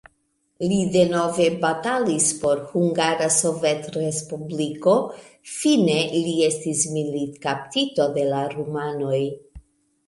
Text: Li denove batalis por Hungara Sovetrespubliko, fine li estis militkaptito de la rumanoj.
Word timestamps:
Li 0.69 0.77
denove 0.93 1.45
batalis 1.65 2.29
por 2.45 2.63
Hungara 2.71 3.27
Sovetrespubliko, 3.37 4.97
fine 5.59 6.01
li 6.17 6.35
estis 6.51 6.83
militkaptito 6.99 8.11
de 8.19 8.27
la 8.35 8.43
rumanoj. 8.59 9.25